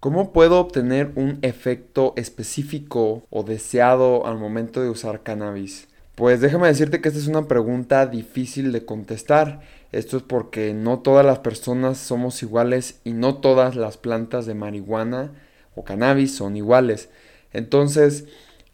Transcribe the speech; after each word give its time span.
¿Cómo 0.00 0.32
puedo 0.32 0.60
obtener 0.60 1.10
un 1.16 1.40
efecto 1.42 2.12
específico 2.14 3.24
o 3.30 3.42
deseado 3.42 4.26
al 4.26 4.38
momento 4.38 4.80
de 4.80 4.90
usar 4.90 5.24
cannabis? 5.24 5.88
Pues 6.14 6.40
déjame 6.40 6.68
decirte 6.68 7.00
que 7.00 7.08
esta 7.08 7.18
es 7.18 7.26
una 7.26 7.48
pregunta 7.48 8.06
difícil 8.06 8.70
de 8.70 8.84
contestar. 8.84 9.60
Esto 9.90 10.18
es 10.18 10.22
porque 10.22 10.72
no 10.72 11.00
todas 11.00 11.26
las 11.26 11.40
personas 11.40 11.98
somos 11.98 12.44
iguales 12.44 13.00
y 13.02 13.12
no 13.12 13.38
todas 13.38 13.74
las 13.74 13.96
plantas 13.96 14.46
de 14.46 14.54
marihuana 14.54 15.32
o 15.74 15.82
cannabis 15.82 16.32
son 16.32 16.56
iguales. 16.56 17.08
Entonces, 17.52 18.26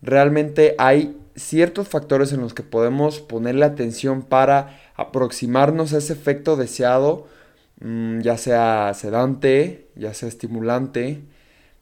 realmente 0.02 0.74
hay 0.76 1.16
ciertos 1.36 1.88
factores 1.88 2.34
en 2.34 2.42
los 2.42 2.52
que 2.52 2.62
podemos 2.62 3.20
ponerle 3.20 3.64
atención 3.64 4.20
para 4.20 4.78
aproximarnos 4.94 5.94
a 5.94 5.98
ese 5.98 6.12
efecto 6.12 6.56
deseado 6.56 7.28
ya 8.20 8.38
sea 8.38 8.92
sedante, 8.94 9.90
ya 9.94 10.14
sea 10.14 10.28
estimulante, 10.28 11.22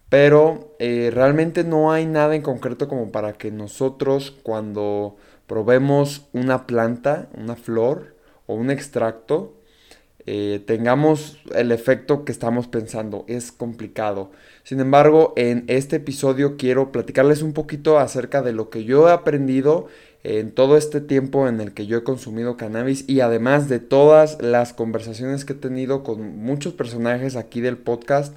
pero 0.09 0.75
eh, 0.79 1.11
realmente 1.13 1.65
no 1.65 1.93
hay 1.93 2.07
nada 2.07 2.35
en 2.35 2.43
concreto 2.43 2.89
como 2.89 3.13
para 3.13 3.35
que 3.35 3.51
nosotros 3.51 4.37
cuando 4.43 5.17
probemos 5.47 6.29
una 6.33 6.67
planta, 6.67 7.29
una 7.35 7.57
flor 7.57 8.17
o 8.47 8.55
un 8.55 8.71
extracto, 8.71 9.55
eh, 10.27 10.63
tengamos 10.67 11.39
el 11.55 11.73
efecto 11.73 12.25
que 12.25 12.33
estamos 12.33 12.69
pensando. 12.69 13.25
Es 13.29 13.53
complicado. 13.53 14.31
Sin 14.63 14.81
embargo, 14.81 15.33
en 15.37 15.65
este 15.67 15.97
episodio 15.97 16.57
quiero 16.57 16.93
platicarles 16.93 17.43
un 17.43 17.53
poquito 17.53 17.99
acerca 17.99 18.43
de 18.43 18.53
lo 18.53 18.71
que 18.71 18.85
yo 18.85 19.09
he 19.09 19.13
aprendido 19.13 19.89
en 20.25 20.53
todo 20.53 20.77
este 20.77 21.01
tiempo 21.01 21.49
en 21.49 21.61
el 21.61 21.75
que 21.75 21.87
yo 21.87 21.99
he 21.99 22.05
consumido 22.05 22.57
cannabis 22.57 23.05
y 23.09 23.21
además 23.21 23.69
de 23.69 23.81
todas 23.81 24.41
las 24.41 24.73
conversaciones 24.73 25.45
que 25.45 25.55
he 25.55 25.57
tenido 25.57 26.05
con 26.05 26.39
muchos 26.39 26.75
personajes 26.75 27.35
aquí 27.35 27.61
del 27.61 27.77
podcast 27.77 28.37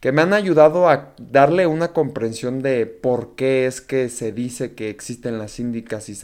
que 0.00 0.12
me 0.12 0.22
han 0.22 0.32
ayudado 0.32 0.88
a 0.88 1.14
darle 1.18 1.66
una 1.66 1.92
comprensión 1.92 2.62
de 2.62 2.86
por 2.86 3.34
qué 3.36 3.66
es 3.66 3.82
que 3.82 4.08
se 4.08 4.32
dice 4.32 4.72
que 4.72 4.88
existen 4.88 5.38
las 5.38 5.60
índicas 5.60 6.08
y 6.08 6.18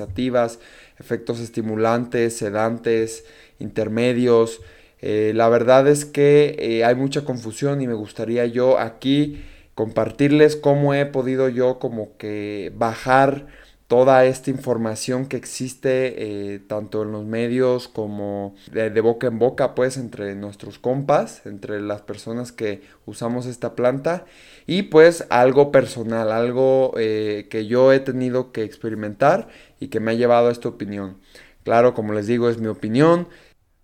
efectos 0.99 1.41
estimulantes, 1.41 2.39
sedantes, 2.39 3.25
intermedios. 3.59 4.63
Eh, 5.01 5.33
la 5.35 5.49
verdad 5.49 5.87
es 5.89 6.05
que 6.05 6.57
eh, 6.59 6.85
hay 6.85 6.95
mucha 6.95 7.25
confusión 7.25 7.83
y 7.83 7.87
me 7.87 7.95
gustaría 7.95 8.47
yo 8.47 8.79
aquí 8.79 9.43
compartirles 9.75 10.57
cómo 10.57 10.95
he 10.95 11.05
podido 11.05 11.49
yo 11.51 11.79
como 11.79 12.17
que 12.17 12.73
bajar 12.77 13.47
toda 13.89 14.25
esta 14.25 14.51
información 14.51 15.27
que 15.27 15.37
existe 15.37 16.55
eh, 16.55 16.59
tanto 16.61 17.03
en 17.03 17.13
los 17.13 17.25
medios 17.25 17.87
como 17.89 18.57
de, 18.73 18.89
boca 19.01 19.27
en 19.29 19.39
boca 19.39 19.75
pues 19.75 19.97
entre 19.97 20.35
nuestros 20.35 20.79
compas 20.79 21.45
entre 21.45 21.81
las 21.81 22.01
personas 22.01 22.51
que 22.51 22.81
usamos 23.05 23.47
esta 23.47 23.77
planta 23.77 24.25
y 24.67 24.85
pues 24.85 25.27
algo 25.29 25.71
personal 25.71 26.33
algo 26.33 26.93
que 26.97 27.67
yo 27.69 27.93
he 27.93 28.01
tenido 28.01 28.51
que 28.51 28.65
experimentar 28.65 29.49
y 29.79 29.89
que 29.89 30.01
me 30.01 30.13
ha 30.13 30.15
llevado 30.15 30.49
a 30.49 30.53
esta 30.53 30.69
opinión. 30.69 31.19
Claro 31.63 31.95
como 31.95 32.13
les 32.13 32.27
digo 32.27 32.49
es 32.49 32.59
mi 32.59 32.69
opinión 32.69 33.29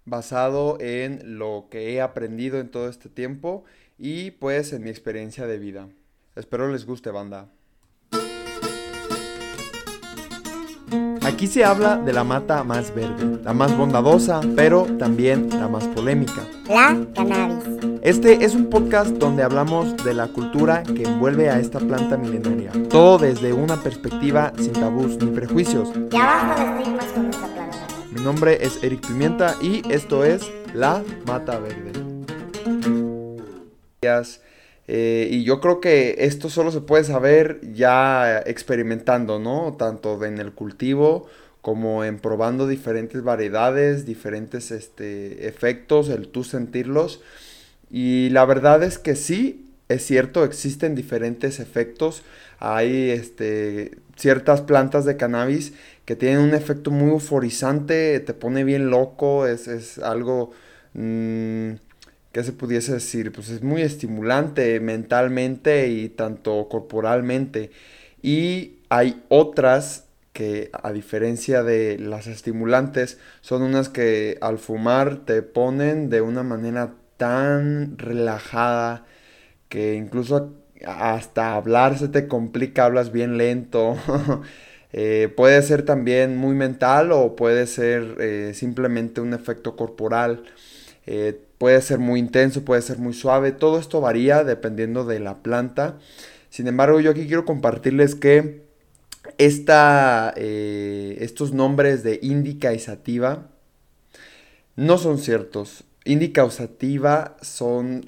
basado 0.05 0.78
en 0.81 1.39
lo 1.39 1.69
que 1.70 1.92
he 1.92 2.00
aprendido 2.00 2.58
en 2.58 2.70
todo 2.70 2.89
este 2.89 3.08
tiempo 3.08 3.64
y 3.98 4.33
pues 4.33 4.72
en 4.72 4.83
mi 4.84 4.91
experiencia 4.91 5.47
de 5.47 5.59
vida 5.59 5.89
espero 6.34 6.70
les 6.70 6.86
guste 6.86 7.11
banda 7.11 7.48
Aquí 11.25 11.47
se 11.47 11.64
habla 11.64 11.97
de 11.97 12.12
la 12.12 12.25
mata 12.25 12.64
más 12.64 12.94
verde, 12.94 13.41
la 13.44 13.53
más 13.53 13.77
bondadosa, 13.77 14.41
pero 14.56 14.84
también 14.98 15.48
la 15.50 15.69
más 15.69 15.86
polémica. 15.89 16.42
La 16.69 16.97
cannabis. 17.14 17.64
Este 18.03 18.44
es 18.44 18.55
un 18.55 18.69
podcast 18.69 19.11
donde 19.12 19.44
hablamos 19.44 19.97
de 20.05 20.14
la 20.14 20.27
cultura 20.27 20.83
que 20.83 21.05
envuelve 21.05 21.48
a 21.48 21.61
esta 21.61 21.78
planta 21.78 22.16
milenaria. 22.16 22.72
Todo 22.91 23.19
desde 23.19 23.53
una 23.53 23.77
perspectiva 23.77 24.53
sin 24.56 24.72
tabús 24.72 25.16
ni 25.22 25.31
prejuicios. 25.31 25.91
Ya 26.11 26.25
basta 26.27 26.75
de 26.75 26.78
estigmas 26.81 27.06
con. 27.06 27.52
Mi 28.15 28.21
nombre 28.21 28.59
es 28.61 28.78
Eric 28.83 29.06
Pimienta 29.06 29.56
y 29.62 29.83
esto 29.91 30.23
es 30.23 30.43
La 30.75 31.03
Mata 31.27 31.59
Verde. 31.59 31.93
Eh, 34.87 35.28
y 35.31 35.45
yo 35.45 35.61
creo 35.61 35.81
que 35.81 36.17
esto 36.19 36.51
solo 36.51 36.71
se 36.72 36.83
puede 36.83 37.05
saber 37.05 37.61
ya 37.72 38.39
experimentando, 38.41 39.39
¿no? 39.39 39.77
Tanto 39.78 40.22
en 40.27 40.39
el 40.39 40.53
cultivo 40.53 41.27
como 41.62 42.05
en 42.05 42.19
probando 42.19 42.67
diferentes 42.67 43.22
variedades, 43.22 44.05
diferentes 44.05 44.72
este, 44.72 45.49
efectos, 45.49 46.11
el 46.11 46.28
tú 46.28 46.45
sentirlos. 46.45 47.22
Y 47.91 48.28
la 48.31 48.45
verdad 48.45 48.83
es 48.83 48.99
que 48.99 49.17
sí, 49.17 49.71
es 49.89 50.05
cierto, 50.05 50.45
existen 50.45 50.95
diferentes 50.95 51.61
efectos. 51.61 52.22
Hay 52.59 53.11
este, 53.11 53.99
ciertas 54.17 54.61
plantas 54.61 55.05
de 55.05 55.17
cannabis 55.17 55.72
que 56.05 56.17
tienen 56.17 56.41
un 56.41 56.55
efecto 56.55 56.91
muy 56.91 57.11
euforizante, 57.11 58.21
te 58.21 58.35
pone 58.35 58.65
bien 58.65 58.91
loco, 58.91 59.47
es, 59.47 59.69
es 59.69 59.99
algo... 59.99 60.51
Mmm, 60.95 61.73
¿qué 62.33 62.43
se 62.45 62.53
pudiese 62.53 62.95
decir? 62.95 63.33
Pues 63.33 63.51
es 63.51 63.63
muy 63.63 63.83
estimulante 63.83 64.81
mentalmente 64.81 65.89
y 65.89 66.09
tanto 66.09 66.69
corporalmente. 66.69 67.71
Y 68.23 68.79
hay 68.89 69.23
otras 69.29 70.07
que 70.33 70.71
a 70.83 70.93
diferencia 70.93 71.63
de 71.63 71.99
las 71.99 72.27
estimulantes 72.27 73.19
son 73.43 73.63
unas 73.63 73.89
que 73.91 74.39
al 74.41 74.59
fumar 74.59 75.25
te 75.27 75.43
ponen 75.43 76.09
de 76.09 76.23
una 76.23 76.43
manera 76.43 76.95
tan 77.19 77.99
relajada 77.99 79.05
que 79.69 79.95
incluso 79.95 80.55
hasta 80.87 81.55
hablar 81.55 81.99
se 81.99 82.09
te 82.09 82.29
complica, 82.29 82.87
hablas 82.87 83.13
bien 83.13 83.39
lento. 83.39 83.97
Eh, 84.92 85.32
puede 85.36 85.62
ser 85.62 85.84
también 85.84 86.36
muy 86.36 86.54
mental 86.54 87.12
o 87.12 87.34
puede 87.34 87.66
ser 87.66 88.16
eh, 88.20 88.53
simplemente 88.54 89.20
un 89.20 89.34
efecto 89.34 89.76
corporal. 89.76 90.44
Eh, 91.06 91.41
Puede 91.58 91.80
ser 91.80 92.00
muy 92.00 92.19
intenso, 92.19 92.64
puede 92.64 92.82
ser 92.82 92.98
muy 92.98 93.12
suave, 93.14 93.53
todo 93.53 93.78
esto 93.78 94.00
varía 94.00 94.42
dependiendo 94.42 95.04
de 95.04 95.20
la 95.20 95.44
planta. 95.44 95.97
Sin 96.50 96.66
embargo, 96.66 96.98
yo 96.98 97.12
aquí 97.12 97.28
quiero 97.28 97.44
compartirles 97.44 98.16
que 98.16 98.62
esta, 99.38 100.34
estos 100.36 101.53
nombres 101.53 102.03
de 102.03 102.19
índica 102.20 102.74
y 102.74 102.80
sativa 102.80 103.47
no 104.74 104.98
son 104.98 105.19
ciertos. 105.19 105.84
Índica 106.04 106.42
o 106.44 106.50
sativa 106.50 107.36
son 107.42 108.06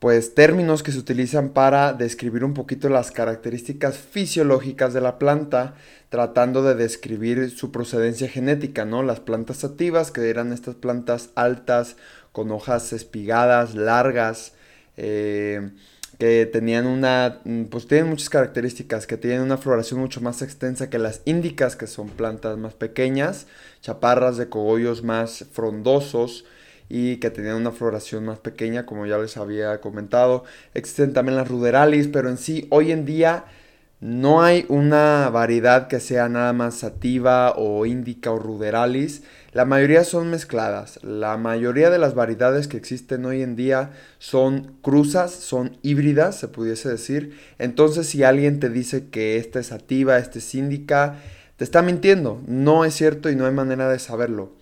pues 0.00 0.34
términos 0.34 0.82
que 0.82 0.92
se 0.92 0.98
utilizan 0.98 1.50
para 1.50 1.92
describir 1.92 2.42
un 2.42 2.54
poquito 2.54 2.88
las 2.88 3.10
características 3.10 3.98
fisiológicas 3.98 4.94
de 4.94 5.02
la 5.02 5.18
planta, 5.18 5.74
tratando 6.08 6.62
de 6.62 6.74
describir 6.74 7.50
su 7.50 7.70
procedencia 7.70 8.26
genética, 8.26 8.86
¿no? 8.86 9.02
Las 9.02 9.20
plantas 9.20 9.58
sativas, 9.58 10.10
que 10.10 10.30
eran 10.30 10.54
estas 10.54 10.74
plantas 10.74 11.28
altas, 11.34 11.96
con 12.32 12.50
hojas 12.50 12.94
espigadas, 12.94 13.74
largas, 13.74 14.54
eh, 14.96 15.70
que 16.18 16.46
tenían 16.46 16.86
una, 16.86 17.42
pues 17.70 17.86
tienen 17.86 18.08
muchas 18.08 18.30
características, 18.30 19.06
que 19.06 19.18
tienen 19.18 19.42
una 19.42 19.58
floración 19.58 20.00
mucho 20.00 20.22
más 20.22 20.40
extensa 20.40 20.88
que 20.88 20.98
las 20.98 21.20
índicas, 21.26 21.76
que 21.76 21.86
son 21.86 22.08
plantas 22.08 22.56
más 22.56 22.72
pequeñas, 22.72 23.46
chaparras 23.82 24.38
de 24.38 24.48
cogollos 24.48 25.02
más 25.02 25.44
frondosos, 25.52 26.46
y 26.90 27.18
que 27.18 27.30
tenían 27.30 27.54
una 27.56 27.70
floración 27.70 28.26
más 28.26 28.40
pequeña, 28.40 28.84
como 28.84 29.06
ya 29.06 29.16
les 29.16 29.36
había 29.36 29.80
comentado. 29.80 30.44
Existen 30.74 31.14
también 31.14 31.36
las 31.36 31.48
ruderalis, 31.48 32.08
pero 32.08 32.28
en 32.28 32.36
sí, 32.36 32.66
hoy 32.70 32.90
en 32.90 33.06
día 33.06 33.44
no 34.00 34.42
hay 34.42 34.64
una 34.68 35.28
variedad 35.30 35.86
que 35.86 36.00
sea 36.00 36.28
nada 36.28 36.52
más 36.52 36.74
sativa 36.74 37.52
o 37.56 37.86
índica 37.86 38.32
o 38.32 38.38
ruderalis. 38.38 39.22
La 39.52 39.66
mayoría 39.66 40.04
son 40.04 40.30
mezcladas. 40.30 40.98
La 41.04 41.36
mayoría 41.36 41.90
de 41.90 41.98
las 41.98 42.14
variedades 42.14 42.66
que 42.66 42.76
existen 42.76 43.24
hoy 43.24 43.42
en 43.42 43.54
día 43.56 43.92
son 44.18 44.74
cruzas, 44.82 45.30
son 45.30 45.76
híbridas, 45.82 46.36
se 46.36 46.48
pudiese 46.48 46.88
decir. 46.88 47.38
Entonces, 47.58 48.08
si 48.08 48.24
alguien 48.24 48.58
te 48.58 48.68
dice 48.68 49.10
que 49.10 49.36
esta 49.36 49.60
es 49.60 49.66
sativa, 49.66 50.18
esta 50.18 50.38
es 50.38 50.54
índica, 50.54 51.16
te 51.56 51.64
está 51.64 51.82
mintiendo. 51.82 52.42
No 52.46 52.84
es 52.84 52.94
cierto 52.94 53.30
y 53.30 53.36
no 53.36 53.46
hay 53.46 53.52
manera 53.52 53.88
de 53.88 53.98
saberlo. 54.00 54.59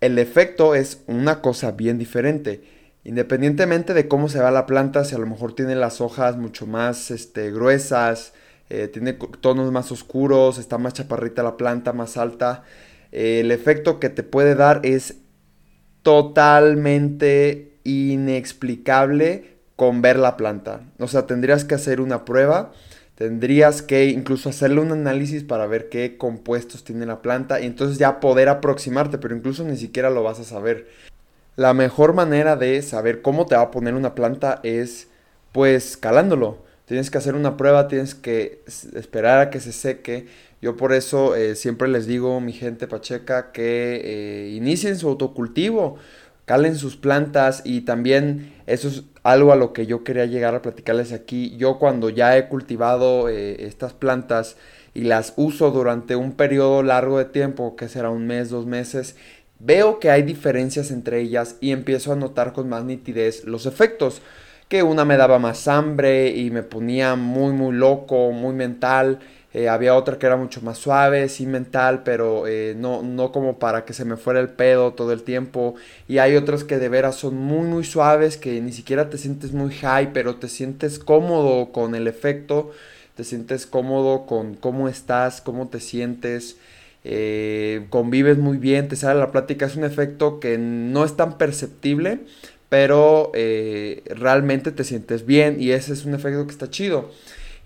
El 0.00 0.18
efecto 0.18 0.74
es 0.74 1.02
una 1.06 1.40
cosa 1.40 1.72
bien 1.72 1.98
diferente. 1.98 2.62
Independientemente 3.04 3.94
de 3.94 4.08
cómo 4.08 4.28
se 4.28 4.40
va 4.40 4.50
la 4.50 4.66
planta, 4.66 5.04
si 5.04 5.14
a 5.14 5.18
lo 5.18 5.26
mejor 5.26 5.54
tiene 5.54 5.76
las 5.76 6.00
hojas 6.00 6.36
mucho 6.36 6.66
más 6.66 7.10
este, 7.10 7.52
gruesas, 7.52 8.34
eh, 8.68 8.88
tiene 8.88 9.12
tonos 9.12 9.70
más 9.70 9.92
oscuros, 9.92 10.58
está 10.58 10.76
más 10.76 10.92
chaparrita 10.94 11.42
la 11.42 11.56
planta, 11.56 11.92
más 11.92 12.16
alta, 12.16 12.64
eh, 13.12 13.40
el 13.40 13.52
efecto 13.52 14.00
que 14.00 14.08
te 14.08 14.24
puede 14.24 14.56
dar 14.56 14.80
es 14.82 15.18
totalmente 16.02 17.78
inexplicable 17.84 19.56
con 19.76 20.02
ver 20.02 20.18
la 20.18 20.36
planta. 20.36 20.80
O 20.98 21.06
sea, 21.06 21.26
tendrías 21.26 21.64
que 21.64 21.76
hacer 21.76 22.00
una 22.00 22.24
prueba 22.24 22.72
Tendrías 23.16 23.80
que 23.80 24.06
incluso 24.06 24.50
hacerle 24.50 24.80
un 24.80 24.92
análisis 24.92 25.42
para 25.42 25.66
ver 25.66 25.88
qué 25.88 26.18
compuestos 26.18 26.84
tiene 26.84 27.06
la 27.06 27.22
planta 27.22 27.60
y 27.60 27.66
entonces 27.66 27.96
ya 27.96 28.20
poder 28.20 28.50
aproximarte, 28.50 29.16
pero 29.16 29.34
incluso 29.34 29.64
ni 29.64 29.78
siquiera 29.78 30.10
lo 30.10 30.22
vas 30.22 30.38
a 30.38 30.44
saber. 30.44 30.86
La 31.56 31.72
mejor 31.72 32.12
manera 32.12 32.56
de 32.56 32.82
saber 32.82 33.22
cómo 33.22 33.46
te 33.46 33.56
va 33.56 33.62
a 33.62 33.70
poner 33.70 33.94
una 33.94 34.14
planta 34.14 34.60
es 34.62 35.08
pues 35.52 35.96
calándolo. 35.96 36.58
Tienes 36.84 37.10
que 37.10 37.16
hacer 37.16 37.34
una 37.34 37.56
prueba, 37.56 37.88
tienes 37.88 38.14
que 38.14 38.62
esperar 38.94 39.40
a 39.40 39.50
que 39.50 39.60
se 39.60 39.72
seque. 39.72 40.26
Yo 40.60 40.76
por 40.76 40.92
eso 40.92 41.34
eh, 41.34 41.56
siempre 41.56 41.88
les 41.88 42.06
digo, 42.06 42.38
mi 42.42 42.52
gente 42.52 42.86
pacheca, 42.86 43.50
que 43.50 44.00
eh, 44.04 44.50
inicien 44.54 44.98
su 44.98 45.08
autocultivo, 45.08 45.96
calen 46.46 46.76
sus 46.76 46.96
plantas 46.96 47.60
y 47.64 47.82
también 47.82 48.54
eso 48.66 48.88
es 48.88 49.02
algo 49.24 49.52
a 49.52 49.56
lo 49.56 49.72
que 49.72 49.86
yo 49.86 50.04
quería 50.04 50.24
llegar 50.24 50.54
a 50.54 50.62
platicarles 50.62 51.12
aquí. 51.12 51.56
Yo 51.58 51.78
cuando 51.78 52.08
ya 52.08 52.38
he 52.38 52.48
cultivado 52.48 53.28
eh, 53.28 53.66
estas 53.66 53.92
plantas 53.92 54.56
y 54.94 55.02
las 55.02 55.34
uso 55.36 55.70
durante 55.72 56.16
un 56.16 56.32
periodo 56.32 56.82
largo 56.82 57.18
de 57.18 57.26
tiempo, 57.26 57.76
que 57.76 57.88
será 57.88 58.10
un 58.10 58.26
mes, 58.26 58.48
dos 58.48 58.64
meses, 58.64 59.16
veo 59.58 59.98
que 59.98 60.10
hay 60.10 60.22
diferencias 60.22 60.90
entre 60.90 61.20
ellas 61.20 61.56
y 61.60 61.72
empiezo 61.72 62.12
a 62.12 62.16
notar 62.16 62.52
con 62.52 62.68
más 62.68 62.84
nitidez 62.84 63.44
los 63.44 63.66
efectos 63.66 64.22
que 64.68 64.82
una 64.82 65.04
me 65.04 65.16
daba 65.16 65.38
más 65.38 65.68
hambre 65.68 66.28
y 66.30 66.50
me 66.50 66.62
ponía 66.62 67.14
muy 67.14 67.52
muy 67.52 67.74
loco, 67.74 68.32
muy 68.32 68.54
mental. 68.54 69.20
Eh, 69.56 69.70
había 69.70 69.94
otra 69.96 70.18
que 70.18 70.26
era 70.26 70.36
mucho 70.36 70.60
más 70.60 70.76
suave, 70.76 71.30
sí 71.30 71.46
mental, 71.46 72.02
pero 72.04 72.46
eh, 72.46 72.74
no, 72.76 73.02
no 73.02 73.32
como 73.32 73.58
para 73.58 73.86
que 73.86 73.94
se 73.94 74.04
me 74.04 74.18
fuera 74.18 74.38
el 74.38 74.50
pedo 74.50 74.92
todo 74.92 75.12
el 75.14 75.22
tiempo. 75.22 75.76
Y 76.08 76.18
hay 76.18 76.36
otras 76.36 76.62
que 76.62 76.76
de 76.76 76.90
veras 76.90 77.16
son 77.16 77.36
muy 77.36 77.66
muy 77.66 77.82
suaves, 77.82 78.36
que 78.36 78.60
ni 78.60 78.70
siquiera 78.70 79.08
te 79.08 79.16
sientes 79.16 79.52
muy 79.52 79.72
high, 79.72 80.12
pero 80.12 80.36
te 80.36 80.50
sientes 80.50 80.98
cómodo 80.98 81.72
con 81.72 81.94
el 81.94 82.06
efecto, 82.06 82.70
te 83.14 83.24
sientes 83.24 83.64
cómodo 83.66 84.26
con 84.26 84.56
cómo 84.56 84.90
estás, 84.90 85.40
cómo 85.40 85.68
te 85.68 85.80
sientes. 85.80 86.58
Eh, 87.04 87.86
convives 87.88 88.36
muy 88.36 88.58
bien, 88.58 88.88
te 88.88 88.96
sale 88.96 89.18
la 89.18 89.32
plática, 89.32 89.64
es 89.64 89.76
un 89.76 89.84
efecto 89.84 90.38
que 90.38 90.58
no 90.58 91.02
es 91.02 91.16
tan 91.16 91.38
perceptible, 91.38 92.20
pero 92.68 93.32
realmente 94.04 94.70
te 94.70 94.84
sientes 94.84 95.24
bien 95.24 95.56
y 95.58 95.70
ese 95.70 95.94
es 95.94 96.04
un 96.04 96.14
efecto 96.14 96.44
que 96.46 96.52
está 96.52 96.68
chido. 96.68 97.10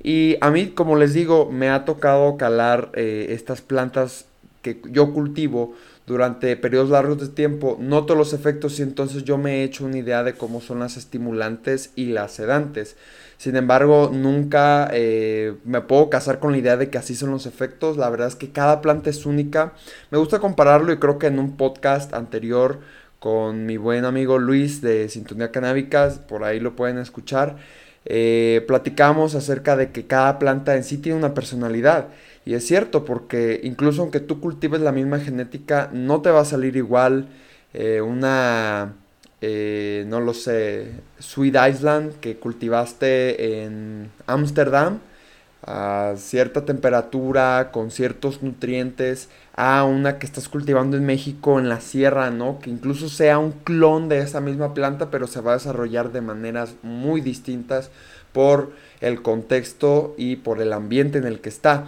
Y 0.03 0.37
a 0.41 0.51
mí, 0.51 0.69
como 0.69 0.97
les 0.97 1.13
digo, 1.13 1.51
me 1.51 1.69
ha 1.69 1.85
tocado 1.85 2.37
calar 2.37 2.91
eh, 2.95 3.27
estas 3.31 3.61
plantas 3.61 4.27
que 4.63 4.81
yo 4.91 5.13
cultivo 5.13 5.75
durante 6.07 6.57
periodos 6.57 6.91
largos 6.91 7.21
de 7.21 7.29
tiempo, 7.29 7.77
noto 7.79 8.15
los 8.15 8.33
efectos 8.33 8.79
y 8.81 8.83
entonces 8.83 9.25
yo 9.25 9.39
me 9.39 9.59
he 9.59 9.65
hecho 9.65 9.85
una 9.85 9.99
idea 9.99 10.25
de 10.25 10.35
cómo 10.35 10.61
son 10.61 10.81
las 10.81 10.97
estimulantes 10.97 11.93
y 11.95 12.07
las 12.07 12.33
sedantes. 12.33 12.97
Sin 13.37 13.57
embargo, 13.57 14.11
nunca 14.13 14.91
eh, 14.93 15.55
me 15.65 15.81
puedo 15.81 16.11
casar 16.11 16.41
con 16.41 16.53
la 16.53 16.59
idea 16.59 16.77
de 16.77 16.91
que 16.91 16.99
así 16.99 17.15
son 17.15 17.31
los 17.31 17.47
efectos. 17.47 17.97
La 17.97 18.11
verdad 18.11 18.29
es 18.29 18.37
que 18.37 18.51
cada 18.51 18.81
planta 18.83 19.09
es 19.09 19.25
única. 19.25 19.73
Me 20.11 20.19
gusta 20.19 20.41
compararlo 20.41 20.93
y 20.93 20.99
creo 20.99 21.19
que 21.19 21.29
en 21.29 21.39
un 21.39 21.57
podcast 21.57 22.13
anterior 22.13 22.81
con 23.19 23.65
mi 23.67 23.77
buen 23.77 24.05
amigo 24.05 24.39
Luis 24.39 24.81
de 24.81 25.09
Sintonía 25.09 25.53
Canábicas, 25.53 26.19
por 26.19 26.43
ahí 26.43 26.59
lo 26.59 26.75
pueden 26.75 26.99
escuchar. 26.99 27.57
Eh, 28.07 28.65
platicamos 28.67 29.35
acerca 29.35 29.77
de 29.77 29.91
que 29.91 30.07
cada 30.07 30.39
planta 30.39 30.77
en 30.77 30.85
sí 30.85 30.99
tiene 30.99 31.19
una 31.19 31.35
personalidad. 31.35 32.09
Y 32.45 32.55
es 32.55 32.67
cierto, 32.67 33.05
porque 33.05 33.61
incluso 33.63 34.03
aunque 34.03 34.21
tú 34.21 34.41
cultives 34.41 34.81
la 34.81 34.93
misma 34.93 35.19
genética, 35.21 35.91
no 35.93 36.23
te 36.23 36.31
va 36.31 36.41
a 36.41 36.45
salir 36.45 36.77
igual 36.77 37.29
eh, 37.75 38.01
una, 38.01 38.95
eh, 39.41 40.05
no 40.09 40.21
lo 40.21 40.35
sé, 40.35 40.93
Sweet 41.19 41.57
Island 41.71 42.15
que 42.21 42.37
cultivaste 42.37 43.63
en 43.65 44.11
Ámsterdam 44.27 45.01
a 45.63 46.15
cierta 46.17 46.65
temperatura, 46.65 47.71
con 47.73 47.91
ciertos 47.91 48.43
nutrientes, 48.43 49.29
a 49.55 49.85
una 49.85 50.19
que 50.19 50.27
estás 50.27 50.49
cultivando 50.49 50.97
en 50.97 51.05
México, 51.05 51.59
en 51.59 51.69
la 51.69 51.81
sierra, 51.81 52.31
¿no? 52.31 52.59
Que 52.61 52.71
incluso 52.71 53.09
sea 53.09 53.39
un 53.39 53.53
clon 53.53 54.09
de 54.09 54.21
esa 54.21 54.41
misma 54.41 54.73
planta, 54.75 55.11
pero 55.11 55.27
se 55.27 55.41
va 55.41 55.53
a 55.53 55.59
desarrollar 55.59 56.13
de 56.13 56.23
maneras 56.23 56.75
muy 56.83 57.21
distintas 57.21 57.91
por 58.33 58.73
el 59.01 59.23
contexto 59.23 60.15
y 60.17 60.37
por 60.37 60.61
el 60.63 60.73
ambiente 60.73 61.19
en 61.19 61.27
el 61.27 61.41
que 61.41 61.49
está. 61.49 61.87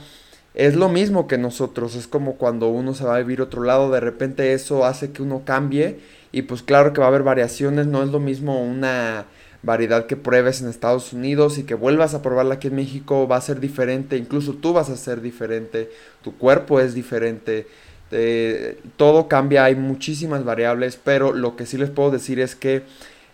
Es 0.54 0.76
lo 0.76 0.90
mismo 0.90 1.26
que 1.26 1.38
nosotros, 1.38 1.94
es 1.94 2.06
como 2.06 2.34
cuando 2.34 2.68
uno 2.68 2.94
se 2.94 3.04
va 3.04 3.16
a 3.16 3.18
vivir 3.18 3.40
otro 3.40 3.62
lado, 3.62 3.90
de 3.90 4.00
repente 4.00 4.52
eso 4.52 4.84
hace 4.84 5.12
que 5.12 5.22
uno 5.22 5.42
cambie 5.46 5.98
y 6.30 6.42
pues 6.42 6.62
claro 6.62 6.92
que 6.92 7.00
va 7.00 7.06
a 7.06 7.08
haber 7.08 7.22
variaciones, 7.22 7.86
no 7.86 8.02
es 8.02 8.10
lo 8.10 8.20
mismo 8.20 8.62
una 8.62 9.24
variedad 9.62 10.06
que 10.06 10.16
pruebes 10.16 10.60
en 10.60 10.68
Estados 10.68 11.12
Unidos 11.12 11.58
y 11.58 11.64
que 11.64 11.74
vuelvas 11.74 12.14
a 12.14 12.22
probarla 12.22 12.54
aquí 12.54 12.68
en 12.68 12.76
México 12.76 13.28
va 13.28 13.36
a 13.36 13.40
ser 13.40 13.60
diferente, 13.60 14.16
incluso 14.16 14.54
tú 14.54 14.72
vas 14.72 14.90
a 14.90 14.96
ser 14.96 15.20
diferente, 15.20 15.90
tu 16.22 16.36
cuerpo 16.36 16.80
es 16.80 16.94
diferente, 16.94 17.66
eh, 18.10 18.78
todo 18.96 19.28
cambia, 19.28 19.64
hay 19.64 19.76
muchísimas 19.76 20.44
variables, 20.44 20.98
pero 21.02 21.32
lo 21.32 21.56
que 21.56 21.66
sí 21.66 21.78
les 21.78 21.90
puedo 21.90 22.10
decir 22.10 22.40
es 22.40 22.56
que 22.56 22.82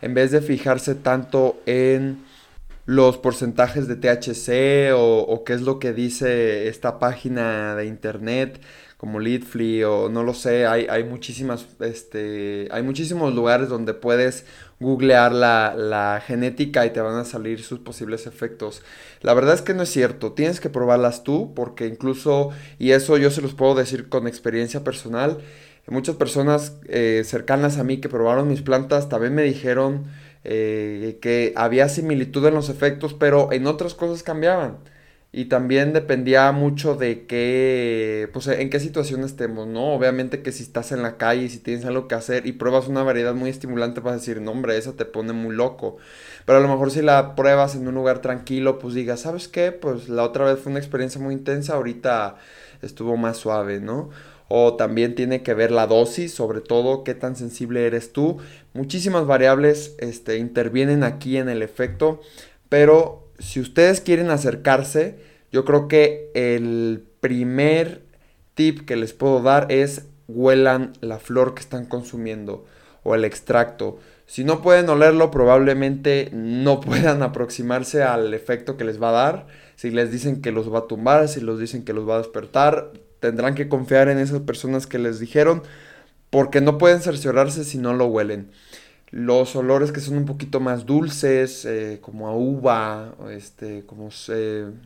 en 0.03 0.15
vez 0.15 0.31
de 0.31 0.41
fijarse 0.41 0.95
tanto 0.95 1.61
en 1.67 2.19
los 2.85 3.19
porcentajes 3.19 3.89
de 3.89 3.97
THC 3.97 4.95
o, 4.95 5.21
o 5.21 5.45
qué 5.45 5.55
es 5.55 5.63
lo 5.63 5.79
que 5.79 5.93
dice 5.93 6.69
esta 6.69 6.99
página 6.99 7.75
de 7.75 7.87
internet, 7.87 8.61
como 8.99 9.21
Leadfly 9.21 9.85
o 9.85 10.09
no 10.09 10.25
lo 10.25 10.35
sé, 10.35 10.67
hay, 10.67 10.87
hay 10.91 11.05
muchísimas, 11.05 11.67
este, 11.81 12.69
hay 12.73 12.83
muchísimos 12.83 13.33
lugares 13.33 13.69
donde 13.69 13.95
puedes 13.95 14.45
googlear 14.81 15.33
la, 15.33 15.75
la, 15.77 16.21
genética 16.21 16.85
y 16.85 16.91
te 16.91 17.01
van 17.01 17.17
a 17.17 17.25
salir 17.25 17.63
sus 17.63 17.79
posibles 17.79 18.27
efectos. 18.27 18.83
La 19.23 19.35
verdad 19.35 19.55
es 19.55 19.63
que 19.63 19.73
no 19.73 19.85
es 19.85 19.89
cierto, 19.89 20.33
tienes 20.33 20.61
que 20.61 20.69
probarlas 20.69 21.23
tú 21.23 21.55
porque 21.55 21.87
incluso, 21.87 22.51
y 22.81 22.91
eso 22.91 23.17
yo 23.17 23.31
se 23.31 23.41
los 23.41 23.55
puedo 23.55 23.77
decir 23.77 24.09
con 24.09 24.27
experiencia 24.27 24.83
personal, 24.83 25.39
muchas 25.87 26.17
personas 26.17 26.77
eh, 26.89 27.23
cercanas 27.25 27.79
a 27.79 27.85
mí 27.85 27.99
que 27.99 28.09
probaron 28.09 28.49
mis 28.49 28.63
plantas 28.63 29.09
también 29.09 29.35
me 29.35 29.43
dijeron 29.43 30.07
eh, 30.45 31.19
que 31.23 31.53
había 31.57 31.89
similitud 31.89 32.45
en 32.47 32.55
los 32.55 32.69
efectos, 32.69 33.15
pero 33.15 33.53
en 33.53 33.67
otras 33.67 33.95
cosas 33.95 34.23
cambiaban. 34.23 34.79
Y 35.39 35.45
también 35.45 35.93
dependía 35.93 36.51
mucho 36.51 36.97
de 36.97 37.25
qué, 37.27 38.29
pues 38.33 38.49
en 38.49 38.71
qué 38.71 38.81
situación 38.81 39.23
estemos, 39.23 39.69
¿no? 39.69 39.95
Obviamente 39.95 40.43
que 40.43 40.51
si 40.51 40.65
estás 40.65 40.91
en 40.91 41.01
la 41.01 41.17
calle 41.17 41.45
y 41.45 41.49
si 41.49 41.61
tienes 41.61 41.85
algo 41.85 42.09
que 42.09 42.17
hacer 42.17 42.45
y 42.49 42.51
pruebas 42.55 42.89
una 42.89 43.05
variedad 43.05 43.35
muy 43.35 43.49
estimulante, 43.49 44.01
vas 44.01 44.15
a 44.15 44.17
decir, 44.17 44.41
no, 44.41 44.51
hombre, 44.51 44.77
esa 44.77 44.95
te 44.95 45.05
pone 45.05 45.33
muy 45.33 45.55
loco. 45.55 45.97
Pero 46.45 46.59
a 46.59 46.61
lo 46.61 46.67
mejor 46.67 46.91
si 46.91 47.03
la 47.03 47.37
pruebas 47.37 47.77
en 47.77 47.87
un 47.87 47.95
lugar 47.95 48.21
tranquilo, 48.21 48.81
pues 48.81 48.95
digas, 48.95 49.21
¿sabes 49.21 49.47
qué? 49.47 49.71
Pues 49.71 50.09
la 50.09 50.25
otra 50.25 50.45
vez 50.45 50.59
fue 50.59 50.71
una 50.71 50.81
experiencia 50.81 51.21
muy 51.21 51.35
intensa, 51.35 51.75
ahorita 51.75 52.35
estuvo 52.83 53.17
más 53.17 53.37
suave, 53.37 53.79
¿no? 53.79 54.11
O 54.49 54.75
también 54.75 55.15
tiene 55.15 55.45
que 55.45 55.55
ver 55.55 55.71
la 55.71 55.87
dosis, 55.87 56.35
sobre 56.35 56.61
todo 56.61 57.05
qué 57.05 57.15
tan 57.15 57.37
sensible 57.37 57.87
eres 57.87 58.13
tú. 58.13 58.39
Muchísimas 58.75 59.25
variables 59.25 59.95
este, 59.99 60.39
intervienen 60.39 61.05
aquí 61.05 61.37
en 61.37 61.49
el 61.49 61.63
efecto, 61.63 62.23
pero 62.69 63.29
si 63.39 63.61
ustedes 63.61 64.01
quieren 64.01 64.31
acercarse, 64.31 65.28
yo 65.53 65.65
creo 65.65 65.89
que 65.89 66.31
el 66.35 67.05
primer 67.21 68.03
tip 68.55 68.85
que 68.87 68.97
les 68.97 69.13
puedo 69.13 69.43
dar 69.43 69.71
es 69.71 70.07
huelan 70.27 70.93
la 71.01 71.19
flor 71.19 71.55
que 71.55 71.61
están 71.61 71.87
consumiendo 71.87 72.67
o 73.03 73.15
el 73.15 73.25
extracto. 73.25 73.99
Si 74.27 74.45
no 74.45 74.61
pueden 74.61 74.89
olerlo, 74.89 75.31
probablemente 75.31 76.29
no 76.33 76.81
puedan 76.83 77.23
aproximarse 77.23 78.03
al 78.03 78.35
efecto 78.35 78.77
que 78.77 78.85
les 78.85 79.03
va 79.03 79.09
a 79.09 79.13
dar. 79.13 79.47
Si 79.77 79.91
les 79.91 80.11
dicen 80.11 80.43
que 80.43 80.53
los 80.53 80.73
va 80.73 80.81
a 80.81 80.87
tumbar, 80.87 81.29
si 81.29 81.41
les 81.41 81.59
dicen 81.59 81.85
que 81.85 81.93
los 81.93 82.09
va 82.09 82.17
a 82.17 82.19
despertar, 82.19 82.93
tendrán 83.21 83.55
que 83.55 83.69
confiar 83.69 84.09
en 84.09 84.19
esas 84.19 84.41
personas 84.41 84.87
que 84.87 84.99
les 84.99 85.19
dijeron, 85.19 85.63
porque 86.31 86.61
no 86.61 86.79
pueden 86.79 87.01
cerciorarse 87.01 87.65
si 87.65 87.79
no 87.79 87.95
lo 87.95 88.07
huelen 88.07 88.51
los 89.11 89.57
olores 89.57 89.93
que 89.93 90.01
son 90.01 90.19
un 90.19 90.27
poquito 90.27 90.61
más 90.61 90.87
dulces, 90.87 91.65
eh, 91.65 91.99
como 92.01 92.29
a 92.29 92.35
uva, 92.37 93.15
este, 93.31 93.85
como, 93.87 94.11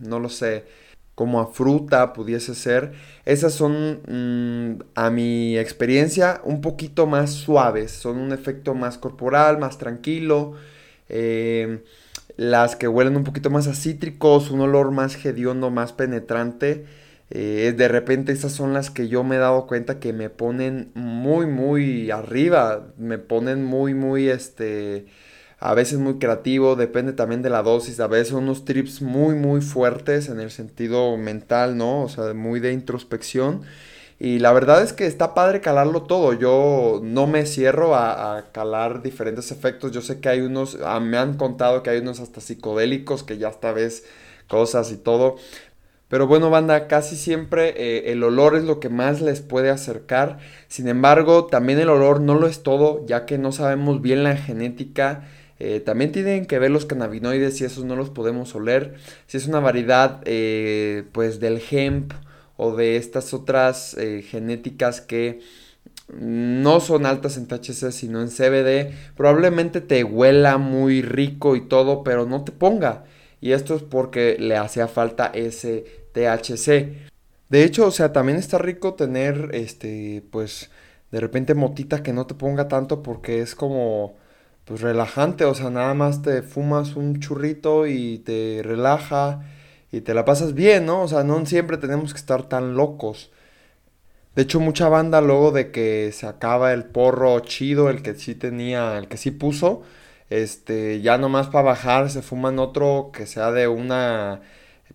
no 0.00 0.21
lo 0.21 0.29
sé, 0.29 0.64
como 1.14 1.41
a 1.41 1.47
fruta 1.49 2.12
pudiese 2.12 2.55
ser, 2.55 2.93
esas 3.25 3.52
son, 3.52 4.00
mm, 4.07 4.83
a 4.95 5.11
mi 5.11 5.59
experiencia, 5.59 6.41
un 6.45 6.61
poquito 6.61 7.07
más 7.07 7.31
suaves, 7.33 7.91
son 7.93 8.19
un 8.19 8.33
efecto 8.33 8.75
más 8.75 8.99
corporal, 8.99 9.59
más 9.59 9.79
tranquilo. 9.79 10.55
Eh, 11.09 11.83
las 12.37 12.76
que 12.76 12.88
huelen 12.88 13.17
un 13.17 13.25
poquito 13.25 13.50
más 13.50 13.67
a 13.69 13.75
cítricos, 13.75 14.50
un 14.50 14.61
olor 14.61 14.91
más 14.91 15.23
hediondo, 15.25 15.71
más 15.71 15.93
penetrante, 15.93 16.87
eh, 17.35 17.73
de 17.75 17.89
repente 17.89 18.31
esas 18.33 18.53
son 18.53 18.75
las 18.75 18.91
que 18.91 19.09
yo 19.09 19.25
me 19.25 19.37
he 19.37 19.39
dado 19.39 19.67
cuenta 19.67 19.99
que 20.01 20.12
me 20.12 20.29
ponen 20.29 20.93
muy, 20.95 21.47
muy 21.47 22.11
arriba, 22.11 22.89
me 22.99 23.17
ponen 23.17 23.65
muy, 23.65 23.95
muy, 23.95 24.29
este, 24.29 25.07
a 25.59 25.73
veces 25.73 25.99
muy 25.99 26.19
creativo, 26.19 26.77
depende 26.77 27.15
también 27.15 27.41
de 27.41 27.49
la 27.49 27.62
dosis, 27.62 28.01
a 28.01 28.07
veces 28.07 28.35
unos 28.35 28.67
trips 28.67 29.01
muy, 29.01 29.35
muy 29.35 29.62
fuertes 29.62 30.29
en 30.29 30.41
el 30.41 30.51
sentido 30.51 31.17
mental, 31.17 31.79
¿no? 31.79 32.03
O 32.03 32.09
sea, 32.11 32.35
muy 32.35 32.61
de 32.61 32.73
introspección. 32.75 33.62
Y 34.19 34.39
la 34.39 34.53
verdad 34.53 34.83
es 34.83 34.93
que 34.93 35.07
está 35.07 35.35
padre 35.35 35.62
calarlo 35.62 36.03
todo. 36.03 36.35
Yo 36.35 37.01
no 37.03 37.27
me 37.27 37.47
cierro 37.47 37.95
a, 37.97 38.51
calar 38.53 39.03
diferentes 39.03 39.51
efectos. 39.51 39.91
Yo 39.93 40.03
sé 40.03 40.21
que 40.21 40.29
hay 40.29 40.41
unos, 40.43 40.79
ah, 40.85 41.01
me 41.01 41.17
han 41.17 41.37
contado 41.37 41.83
que 41.83 41.91
hay 41.91 42.01
unos 42.01 42.21
hasta 42.21 42.41
psicodélicos 42.41 43.23
que 43.25 43.39
ya 43.39 43.49
esta 43.49 43.73
vez 43.73 44.05
cosas 44.49 44.93
y 44.93 44.97
todo. 44.97 45.37
Pero 46.12 46.26
bueno, 46.26 46.50
banda, 46.50 46.88
casi 46.88 47.16
siempre 47.16 47.71
eh, 47.75 48.12
el 48.12 48.23
olor 48.23 48.54
es 48.54 48.64
lo 48.64 48.81
que 48.81 48.90
más 48.90 49.23
les 49.23 49.40
puede 49.40 49.71
acercar. 49.71 50.37
Sin 50.69 50.88
embargo, 50.88 51.47
también 51.47 51.78
el 51.78 51.88
olor 51.88 52.21
no 52.21 52.35
lo 52.35 52.49
es 52.49 52.62
todo, 52.62 53.02
ya 53.07 53.25
que 53.25 53.38
no 53.38 53.50
sabemos 53.50 54.02
bien 54.02 54.23
la 54.23 54.37
genética 54.37 55.25
Eh, 55.59 55.81
también 55.81 56.12
tienen 56.12 56.47
que 56.47 56.59
ver 56.59 56.71
los 56.71 56.87
cannabinoides 56.87 57.61
y 57.61 57.64
esos 57.64 57.85
no 57.85 57.97
los 57.97 58.11
podemos 58.11 58.54
oler. 58.54 58.95
Si 59.26 59.37
es 59.38 59.47
una 59.47 59.61
variedad 59.61 60.21
eh, 60.26 61.04
pues 61.12 61.38
del 61.40 61.62
hemp 61.71 62.12
o 62.57 62.75
de 62.76 62.97
estas 62.97 63.33
otras 63.33 63.97
genéticas 64.31 65.00
que 65.00 65.40
no 66.12 66.81
son 66.81 67.07
altas 67.07 67.37
en 67.37 67.47
THC 67.47 67.92
sino 67.92 68.21
en 68.23 68.28
CBD, 68.28 68.92
probablemente 69.16 69.81
te 69.81 70.04
huela 70.04 70.59
muy 70.59 71.00
rico 71.02 71.57
y 71.57 71.62
todo, 71.69 72.02
pero 72.04 72.26
no 72.26 72.45
te 72.45 72.52
ponga. 72.52 73.04
Y 73.40 73.52
esto 73.52 73.75
es 73.75 73.83
porque 73.83 74.37
le 74.38 74.57
hacía 74.57 74.88
falta 74.88 75.26
ese 75.35 76.01
THC. 76.12 77.11
De 77.49 77.64
hecho, 77.64 77.87
o 77.87 77.90
sea, 77.90 78.12
también 78.12 78.38
está 78.38 78.59
rico 78.59 78.95
tener, 78.95 79.50
este, 79.52 80.25
pues, 80.31 80.71
de 81.11 81.21
repente 81.21 81.54
motita 81.54 82.02
que 82.02 82.12
no 82.12 82.26
te 82.26 82.35
ponga 82.35 82.69
tanto 82.69 83.02
porque 83.02 83.40
es 83.42 83.54
como, 83.54 84.16
pues, 84.64 84.81
relajante. 84.81 85.45
O 85.45 85.54
sea, 85.54 85.71
nada 85.71 85.95
más 85.95 86.23
te 86.23 86.42
fumas 86.42 86.97
un 86.97 87.21
churrito 87.21 87.87
y 87.87 88.19
te 88.19 88.62
relaja 88.64 89.42
y 89.92 90.00
te 90.02 90.14
la 90.14 90.25
pasas 90.25 90.54
bien, 90.54 90.87
¿no? 90.87 91.02
O 91.02 91.09
sea, 91.09 91.25
no 91.25 91.45
siempre 91.47 91.76
tenemos 91.78 92.12
que 92.12 92.21
estar 92.21 92.49
tan 92.49 92.75
locos. 92.76 93.31
De 94.35 94.42
hecho, 94.42 94.61
mucha 94.61 94.88
banda 94.88 95.21
luego 95.21 95.52
de 95.52 95.71
que 95.71 96.11
se 96.12 96.26
acaba 96.26 96.73
el 96.73 96.85
porro 96.85 97.38
chido, 97.40 97.90
el 97.90 98.02
que 98.02 98.14
sí 98.14 98.35
tenía, 98.35 98.97
el 98.99 99.09
que 99.09 99.19
sí 99.19 99.31
puso, 99.31 99.83
este, 100.31 101.02
ya 101.02 101.19
nomás 101.19 101.49
para 101.49 101.64
bajar 101.64 102.09
se 102.11 102.23
fuman 102.23 102.59
otro 102.59 103.11
que 103.12 103.26
sea 103.26 103.52
de 103.52 103.69
una 103.69 104.40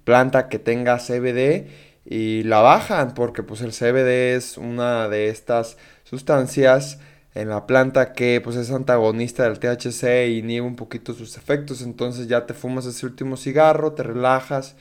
planta 0.07 0.47
que 0.47 0.57
tenga 0.57 0.99
CBD 0.99 1.67
y 2.05 2.43
la 2.43 2.61
bajan 2.61 3.13
porque 3.13 3.43
pues 3.43 3.59
el 3.59 3.73
CBD 3.73 4.37
es 4.37 4.57
una 4.57 5.09
de 5.09 5.27
estas 5.27 5.77
sustancias 6.05 6.99
en 7.35 7.49
la 7.49 7.67
planta 7.67 8.13
que 8.13 8.39
pues 8.41 8.55
es 8.55 8.71
antagonista 8.71 9.43
del 9.43 9.59
THC 9.59 10.29
y 10.29 10.43
niega 10.43 10.65
un 10.65 10.77
poquito 10.77 11.13
sus 11.13 11.35
efectos, 11.35 11.81
entonces 11.81 12.29
ya 12.29 12.45
te 12.45 12.53
fumas 12.53 12.85
ese 12.85 13.05
último 13.05 13.35
cigarro, 13.35 13.91
te 13.95 14.03
relajas 14.03 14.77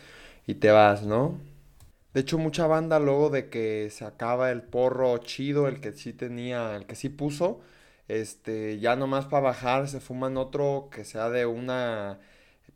y 0.46 0.54
te 0.54 0.70
vas, 0.70 1.02
¿no? 1.02 1.40
De 2.14 2.20
hecho, 2.20 2.38
mucha 2.38 2.68
banda 2.68 3.00
luego 3.00 3.28
de 3.28 3.50
que 3.50 3.90
se 3.90 4.04
acaba 4.04 4.52
el 4.52 4.62
porro 4.62 5.18
chido, 5.18 5.66
el 5.66 5.80
que 5.80 5.92
sí 5.92 6.12
tenía, 6.12 6.76
el 6.76 6.86
que 6.86 6.94
sí 6.94 7.08
puso, 7.08 7.60
este, 8.06 8.78
ya 8.78 8.94
nomás 8.94 9.26
para 9.26 9.42
bajar 9.42 9.88
se 9.88 9.98
fuman 9.98 10.36
otro 10.36 10.88
que 10.92 11.04
sea 11.04 11.30
de 11.30 11.46
una 11.46 12.20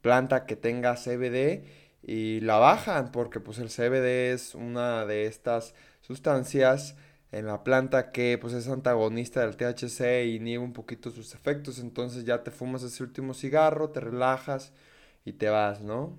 planta 0.03 0.47
que 0.47 0.57
tenga 0.57 0.97
CBD 0.97 1.80
y 2.03 2.41
la 2.41 2.59
bajan 2.59 3.13
porque 3.13 3.41
pues 3.41 3.59
el 3.59 3.69
CBD 3.69 4.33
es 4.33 4.55
una 4.55 5.07
de 5.07 5.27
estas 5.27 5.75
sustancias 6.01 6.97
en 7.33 7.47
la 7.47 7.63
planta 7.63 8.11
que 8.13 8.39
pues 8.41 8.55
es 8.55 8.69
antagonista 8.69 9.41
del 9.41 9.57
THC 9.57 10.27
y 10.27 10.41
niega 10.41 10.63
un 10.63 10.73
poquito 10.73 11.11
sus 11.11 11.35
efectos, 11.35 11.79
entonces 11.79 12.25
ya 12.25 12.43
te 12.43 12.51
fumas 12.51 12.83
ese 12.83 13.03
último 13.03 13.35
cigarro, 13.35 13.91
te 13.91 14.01
relajas 14.01 14.73
y 15.25 15.35
te 15.35 15.49
vas, 15.49 15.83
¿no? 15.83 16.19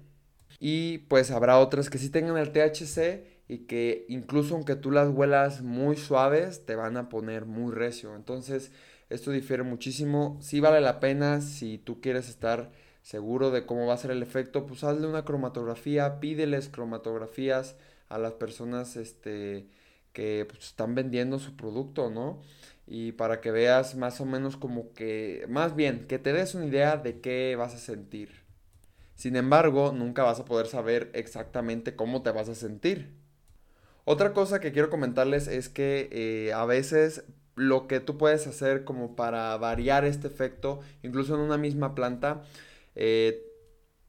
Y 0.59 0.99
pues 0.99 1.31
habrá 1.31 1.57
otras 1.59 1.89
que 1.89 1.97
sí 1.97 2.09
tengan 2.09 2.37
el 2.37 2.51
THC 2.51 3.25
y 3.47 3.59
que 3.67 4.05
incluso 4.07 4.55
aunque 4.55 4.75
tú 4.75 4.91
las 4.91 5.09
huelas 5.09 5.61
muy 5.61 5.97
suaves, 5.97 6.65
te 6.65 6.75
van 6.75 6.97
a 6.97 7.09
poner 7.09 7.45
muy 7.45 7.73
recio. 7.73 8.15
Entonces, 8.15 8.71
esto 9.09 9.31
difiere 9.31 9.63
muchísimo. 9.63 10.37
Sí 10.41 10.59
vale 10.61 10.79
la 10.79 10.99
pena 10.99 11.41
si 11.41 11.77
tú 11.77 11.99
quieres 11.99 12.29
estar 12.29 12.71
seguro 13.01 13.51
de 13.51 13.65
cómo 13.65 13.87
va 13.87 13.95
a 13.95 13.97
ser 13.97 14.11
el 14.11 14.23
efecto, 14.23 14.65
pues 14.65 14.83
hazle 14.83 15.07
una 15.07 15.25
cromatografía, 15.25 16.19
pídeles 16.19 16.69
cromatografías 16.69 17.75
a 18.09 18.17
las 18.17 18.33
personas 18.33 18.95
este, 18.95 19.67
que 20.13 20.45
pues, 20.47 20.65
están 20.65 20.95
vendiendo 20.95 21.39
su 21.39 21.55
producto, 21.55 22.09
¿no? 22.09 22.41
Y 22.87 23.13
para 23.13 23.41
que 23.41 23.51
veas 23.51 23.95
más 23.95 24.19
o 24.21 24.25
menos 24.25 24.57
como 24.57 24.93
que, 24.93 25.45
más 25.49 25.75
bien, 25.75 26.07
que 26.07 26.19
te 26.19 26.33
des 26.33 26.55
una 26.55 26.65
idea 26.65 26.97
de 26.97 27.21
qué 27.21 27.55
vas 27.57 27.73
a 27.73 27.77
sentir. 27.77 28.41
Sin 29.15 29.35
embargo, 29.35 29.93
nunca 29.93 30.23
vas 30.23 30.39
a 30.39 30.45
poder 30.45 30.67
saber 30.67 31.09
exactamente 31.13 31.95
cómo 31.95 32.21
te 32.21 32.31
vas 32.31 32.49
a 32.49 32.55
sentir. 32.55 33.13
Otra 34.03 34.33
cosa 34.33 34.59
que 34.59 34.71
quiero 34.71 34.89
comentarles 34.89 35.47
es 35.47 35.69
que 35.69 36.09
eh, 36.11 36.53
a 36.53 36.65
veces 36.65 37.23
lo 37.55 37.87
que 37.87 37.99
tú 37.99 38.17
puedes 38.17 38.47
hacer 38.47 38.83
como 38.83 39.15
para 39.15 39.55
variar 39.57 40.05
este 40.05 40.27
efecto, 40.27 40.79
incluso 41.03 41.35
en 41.35 41.41
una 41.41 41.57
misma 41.57 41.93
planta, 41.93 42.43
eh, 42.95 43.43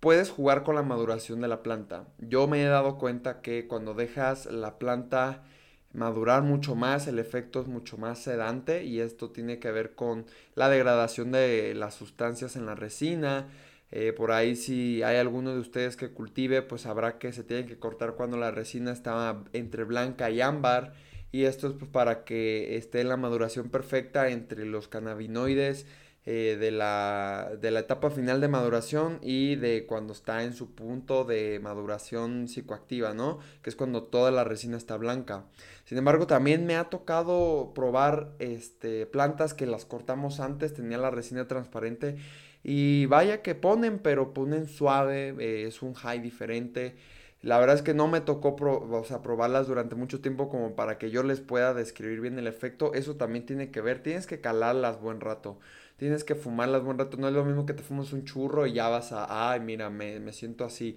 puedes 0.00 0.30
jugar 0.30 0.62
con 0.64 0.74
la 0.74 0.82
maduración 0.82 1.40
de 1.40 1.48
la 1.48 1.62
planta. 1.62 2.08
Yo 2.18 2.46
me 2.48 2.62
he 2.62 2.66
dado 2.66 2.98
cuenta 2.98 3.40
que 3.40 3.66
cuando 3.66 3.94
dejas 3.94 4.46
la 4.46 4.78
planta 4.78 5.44
madurar 5.92 6.42
mucho 6.42 6.74
más, 6.74 7.06
el 7.06 7.18
efecto 7.18 7.60
es 7.60 7.68
mucho 7.68 7.98
más 7.98 8.18
sedante 8.18 8.84
y 8.84 9.00
esto 9.00 9.30
tiene 9.30 9.58
que 9.58 9.70
ver 9.70 9.94
con 9.94 10.26
la 10.54 10.68
degradación 10.68 11.32
de 11.32 11.74
las 11.74 11.94
sustancias 11.94 12.56
en 12.56 12.66
la 12.66 12.74
resina, 12.74 13.48
eh, 13.94 14.14
por 14.14 14.32
ahí 14.32 14.56
si 14.56 15.02
hay 15.02 15.18
alguno 15.18 15.52
de 15.52 15.60
ustedes 15.60 15.96
que 15.96 16.10
cultive, 16.10 16.62
pues 16.62 16.82
sabrá 16.82 17.18
que 17.18 17.30
se 17.32 17.44
tiene 17.44 17.66
que 17.66 17.78
cortar 17.78 18.14
cuando 18.14 18.38
la 18.38 18.50
resina 18.50 18.90
está 18.90 19.44
entre 19.52 19.84
blanca 19.84 20.30
y 20.30 20.40
ámbar. 20.40 20.94
Y 21.30 21.44
esto 21.44 21.68
es 21.68 21.74
pues, 21.74 21.90
para 21.90 22.24
que 22.24 22.76
esté 22.76 23.02
en 23.02 23.08
la 23.08 23.16
maduración 23.16 23.68
perfecta 23.70 24.28
entre 24.30 24.64
los 24.66 24.88
cannabinoides 24.88 25.86
eh, 26.24 26.56
de, 26.60 26.70
la, 26.70 27.50
de 27.60 27.70
la 27.72 27.80
etapa 27.80 28.10
final 28.10 28.40
de 28.40 28.48
maduración 28.48 29.18
y 29.22 29.56
de 29.56 29.86
cuando 29.86 30.12
está 30.12 30.44
en 30.44 30.54
su 30.54 30.74
punto 30.74 31.24
de 31.24 31.58
maduración 31.60 32.46
psicoactiva, 32.46 33.12
¿no? 33.12 33.40
Que 33.62 33.70
es 33.70 33.76
cuando 33.76 34.04
toda 34.04 34.30
la 34.30 34.44
resina 34.44 34.76
está 34.76 34.96
blanca. 34.96 35.46
Sin 35.84 35.98
embargo, 35.98 36.28
también 36.28 36.64
me 36.64 36.76
ha 36.76 36.84
tocado 36.84 37.72
probar 37.74 38.32
este, 38.38 39.06
plantas 39.06 39.52
que 39.52 39.66
las 39.66 39.84
cortamos 39.84 40.38
antes, 40.38 40.74
tenía 40.74 40.98
la 40.98 41.10
resina 41.10 41.48
transparente 41.48 42.16
y 42.62 43.06
vaya 43.06 43.42
que 43.42 43.54
ponen, 43.54 43.98
pero 43.98 44.32
ponen 44.32 44.68
suave, 44.68 45.34
eh, 45.38 45.66
es 45.66 45.82
un 45.82 45.94
high 45.94 46.20
diferente. 46.20 46.94
La 47.42 47.58
verdad 47.58 47.74
es 47.74 47.82
que 47.82 47.94
no 47.94 48.06
me 48.06 48.20
tocó 48.20 48.54
probarlas 48.54 49.66
durante 49.66 49.96
mucho 49.96 50.20
tiempo 50.20 50.48
como 50.48 50.76
para 50.76 50.96
que 50.96 51.10
yo 51.10 51.24
les 51.24 51.40
pueda 51.40 51.74
describir 51.74 52.20
bien 52.20 52.38
el 52.38 52.46
efecto. 52.46 52.94
Eso 52.94 53.16
también 53.16 53.44
tiene 53.44 53.72
que 53.72 53.80
ver, 53.80 54.00
tienes 54.00 54.28
que 54.28 54.40
calarlas 54.40 55.00
buen 55.00 55.20
rato. 55.20 55.58
Tienes 56.02 56.24
que 56.24 56.34
fumarlas 56.34 56.82
buen 56.82 56.98
rato. 56.98 57.16
No 57.16 57.28
es 57.28 57.34
lo 57.34 57.44
mismo 57.44 57.64
que 57.64 57.74
te 57.74 57.84
fumas 57.84 58.12
un 58.12 58.24
churro 58.24 58.66
y 58.66 58.72
ya 58.72 58.88
vas 58.88 59.12
a, 59.12 59.52
ay, 59.52 59.60
mira, 59.60 59.88
me, 59.88 60.18
me 60.18 60.32
siento 60.32 60.64
así. 60.64 60.96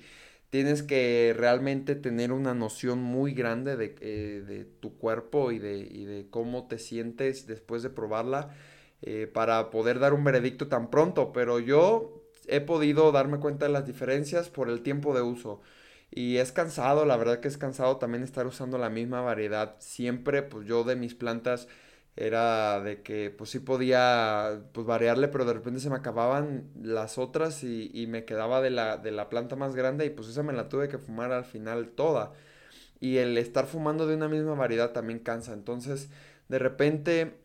Tienes 0.50 0.82
que 0.82 1.36
realmente 1.38 1.94
tener 1.96 2.32
una 2.32 2.56
noción 2.56 3.04
muy 3.04 3.34
grande 3.36 3.78
de, 3.78 3.96
eh, 4.02 4.44
de 4.48 4.66
tu 4.66 4.98
cuerpo 4.98 5.52
y 5.52 5.60
de, 5.60 5.78
y 5.78 6.06
de 6.06 6.28
cómo 6.32 6.68
te 6.68 6.80
sientes 6.80 7.46
después 7.46 7.84
de 7.84 7.92
probarla 7.92 8.56
eh, 9.04 9.28
para 9.32 9.70
poder 9.70 10.00
dar 10.00 10.16
un 10.16 10.24
veredicto 10.24 10.70
tan 10.70 10.90
pronto, 10.90 11.32
pero 11.32 11.60
yo 11.60 12.24
he 12.48 12.60
podido 12.62 13.12
darme 13.12 13.40
cuenta 13.40 13.68
de 13.68 13.74
las 13.74 13.86
diferencias 13.86 14.50
por 14.50 14.70
el 14.70 14.82
tiempo 14.82 15.14
de 15.14 15.22
uso. 15.22 15.62
Y 16.10 16.38
es 16.38 16.52
cansado, 16.52 17.06
la 17.06 17.18
verdad 17.18 17.42
que 17.42 17.48
es 17.48 17.60
cansado 17.60 17.98
también 17.98 18.24
estar 18.24 18.48
usando 18.48 18.80
la 18.80 18.90
misma 18.90 19.22
variedad. 19.22 19.76
Siempre, 19.78 20.42
pues 20.42 20.66
yo 20.66 20.84
de 20.84 20.96
mis 20.96 21.14
plantas 21.14 21.68
era 22.16 22.82
de 22.82 23.02
que 23.02 23.30
pues 23.30 23.50
sí 23.50 23.60
podía 23.60 24.62
pues 24.72 24.88
variarle, 24.88 25.28
pero 25.28 25.46
de 25.46 25.54
repente 25.54 25.80
se 25.80 25.90
me 25.90 25.98
acababan 25.98 26.70
las 26.82 27.18
otras 27.18 27.64
y, 27.64 27.92
y 27.94 28.08
me 28.08 28.26
quedaba 28.26 28.62
de 28.62 28.70
la, 28.70 28.98
de 28.98 29.12
la 29.12 29.30
planta 29.30 29.56
más 29.56 29.76
grande 29.76 30.06
y 30.06 30.10
pues 30.10 30.30
esa 30.30 30.44
me 30.44 30.54
la 30.54 30.70
tuve 30.70 30.88
que 30.88 30.98
fumar 30.98 31.32
al 31.32 31.46
final 31.46 31.90
toda. 31.90 32.34
Y 33.00 33.18
el 33.18 33.38
estar 33.38 33.68
fumando 33.68 34.08
de 34.08 34.16
una 34.16 34.30
misma 34.30 34.56
variedad 34.56 34.92
también 34.94 35.20
cansa. 35.20 35.54
Entonces, 35.54 36.10
de 36.50 36.60
repente 36.60 37.36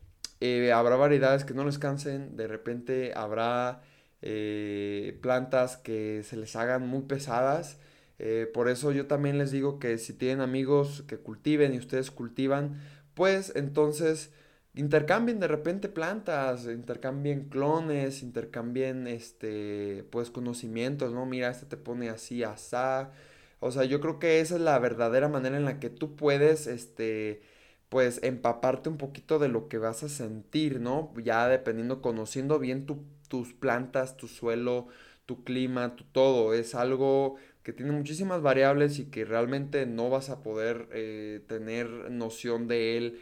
eh, 0.40 0.72
habrá 0.72 0.96
variedades 0.96 1.44
que 1.44 1.54
no 1.54 1.64
les 1.64 1.78
cansen, 1.78 2.36
de 2.36 2.46
repente 2.48 3.12
habrá 3.14 3.82
eh, 4.22 5.18
plantas 5.22 5.76
que 5.76 6.22
se 6.24 6.36
les 6.36 6.56
hagan 6.56 6.86
muy 6.86 7.02
pesadas. 7.02 7.78
Eh, 8.18 8.50
por 8.52 8.68
eso 8.68 8.92
yo 8.92 9.06
también 9.06 9.38
les 9.38 9.50
digo 9.50 9.78
que 9.78 9.98
si 9.98 10.12
tienen 10.12 10.40
amigos 10.40 11.04
que 11.08 11.18
cultiven 11.18 11.74
y 11.74 11.78
ustedes 11.78 12.10
cultivan, 12.10 12.80
pues 13.14 13.52
entonces 13.56 14.30
intercambien 14.74 15.40
de 15.40 15.48
repente 15.48 15.88
plantas, 15.88 16.66
intercambien 16.66 17.48
clones, 17.48 18.22
intercambien 18.22 19.06
este 19.06 20.04
pues 20.10 20.30
conocimientos, 20.30 21.12
¿no? 21.12 21.26
Mira, 21.26 21.50
este 21.50 21.66
te 21.66 21.76
pone 21.76 22.08
así, 22.10 22.42
asá. 22.44 23.12
O 23.60 23.70
sea, 23.72 23.84
yo 23.84 24.00
creo 24.00 24.18
que 24.18 24.40
esa 24.40 24.56
es 24.56 24.60
la 24.62 24.78
verdadera 24.78 25.28
manera 25.28 25.56
en 25.56 25.64
la 25.64 25.80
que 25.80 25.90
tú 25.90 26.16
puedes 26.16 26.66
este 26.66 27.42
pues 27.88 28.20
empaparte 28.22 28.88
un 28.88 28.98
poquito 28.98 29.38
de 29.38 29.48
lo 29.48 29.68
que 29.68 29.78
vas 29.78 30.02
a 30.04 30.08
sentir, 30.08 30.80
¿no? 30.80 31.12
Ya 31.22 31.48
dependiendo, 31.48 32.00
conociendo 32.02 32.58
bien 32.60 32.86
tus 33.28 33.52
plantas, 33.54 34.16
tu 34.16 34.28
suelo, 34.28 34.88
tu 35.26 35.44
clima, 35.44 35.96
tu 35.96 36.04
todo. 36.04 36.54
Es 36.54 36.74
algo 36.76 37.36
que 37.64 37.72
tiene 37.72 37.92
muchísimas 37.92 38.42
variables 38.42 38.98
y 38.98 39.06
que 39.06 39.24
realmente 39.24 39.86
no 39.86 40.08
vas 40.10 40.30
a 40.30 40.42
poder 40.42 40.88
eh, 40.92 41.42
tener 41.48 41.88
noción 42.10 42.68
de 42.68 42.96
él 42.96 43.20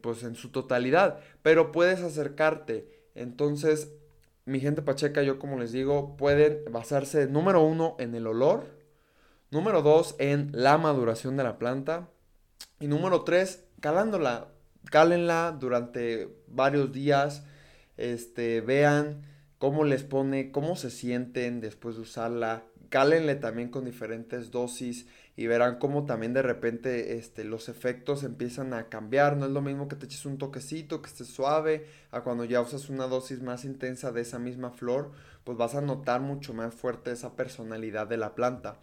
pues 0.00 0.22
en 0.22 0.34
su 0.34 0.50
totalidad, 0.50 1.20
pero 1.42 1.72
puedes 1.72 2.00
acercarte. 2.00 2.88
Entonces, 3.14 3.92
mi 4.44 4.60
gente 4.60 4.82
pacheca, 4.82 5.22
yo 5.22 5.38
como 5.38 5.58
les 5.58 5.72
digo, 5.72 6.16
pueden 6.16 6.60
basarse 6.72 7.26
número 7.26 7.62
uno 7.62 7.96
en 7.98 8.14
el 8.14 8.26
olor, 8.26 8.66
número 9.50 9.82
dos 9.82 10.16
en 10.18 10.50
la 10.52 10.78
maduración 10.78 11.36
de 11.36 11.44
la 11.44 11.58
planta 11.58 12.08
y 12.78 12.86
número 12.86 13.22
tres 13.22 13.64
calándola, 13.80 14.48
cálenla 14.84 15.56
durante 15.58 16.28
varios 16.48 16.92
días, 16.92 17.44
este, 17.96 18.60
vean 18.60 19.22
cómo 19.58 19.84
les 19.84 20.02
pone, 20.02 20.50
cómo 20.52 20.74
se 20.76 20.90
sienten 20.90 21.60
después 21.60 21.96
de 21.96 22.02
usarla. 22.02 22.64
Cálenle 22.88 23.36
también 23.36 23.68
con 23.68 23.84
diferentes 23.84 24.50
dosis 24.50 25.06
y 25.36 25.46
verán 25.46 25.78
cómo 25.78 26.04
también 26.04 26.34
de 26.34 26.42
repente 26.42 27.16
este, 27.16 27.44
los 27.44 27.68
efectos 27.68 28.24
empiezan 28.24 28.74
a 28.74 28.88
cambiar. 28.88 29.36
No 29.36 29.46
es 29.46 29.52
lo 29.52 29.62
mismo 29.62 29.88
que 29.88 29.96
te 29.96 30.06
eches 30.06 30.26
un 30.26 30.38
toquecito, 30.38 31.00
que 31.00 31.08
esté 31.08 31.24
suave, 31.24 31.86
a 32.10 32.22
cuando 32.22 32.44
ya 32.44 32.60
usas 32.60 32.88
una 32.90 33.06
dosis 33.06 33.40
más 33.40 33.64
intensa 33.64 34.12
de 34.12 34.22
esa 34.22 34.38
misma 34.38 34.70
flor, 34.70 35.12
pues 35.44 35.56
vas 35.56 35.74
a 35.74 35.80
notar 35.80 36.20
mucho 36.20 36.52
más 36.52 36.74
fuerte 36.74 37.12
esa 37.12 37.36
personalidad 37.36 38.06
de 38.06 38.16
la 38.16 38.34
planta. 38.34 38.78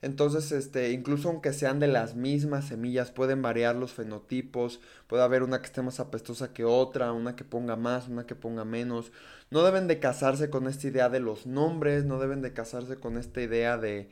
Entonces, 0.00 0.52
este, 0.52 0.92
incluso 0.92 1.28
aunque 1.28 1.52
sean 1.52 1.80
de 1.80 1.88
las 1.88 2.14
mismas 2.14 2.68
semillas, 2.68 3.10
pueden 3.10 3.42
variar 3.42 3.74
los 3.74 3.92
fenotipos. 3.92 4.80
Puede 5.08 5.24
haber 5.24 5.42
una 5.42 5.58
que 5.60 5.66
esté 5.66 5.82
más 5.82 5.98
apestosa 5.98 6.52
que 6.52 6.64
otra, 6.64 7.12
una 7.12 7.34
que 7.34 7.44
ponga 7.44 7.74
más, 7.74 8.06
una 8.06 8.24
que 8.24 8.36
ponga 8.36 8.64
menos. 8.64 9.10
No 9.50 9.64
deben 9.64 9.88
de 9.88 9.98
casarse 9.98 10.50
con 10.50 10.68
esta 10.68 10.86
idea 10.86 11.08
de 11.08 11.18
los 11.20 11.46
nombres, 11.46 12.04
no 12.04 12.20
deben 12.20 12.42
de 12.42 12.52
casarse 12.52 12.96
con 12.96 13.16
esta 13.16 13.40
idea 13.40 13.76
de, 13.76 14.08